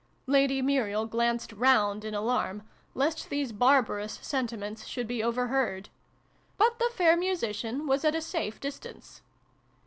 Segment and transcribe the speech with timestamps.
[0.25, 2.63] "Lady Muriel glanced round in alarm,
[2.95, 5.89] lest these barbarous sentiments should be over heard.
[6.57, 9.21] But the fair musician was at a safe distance.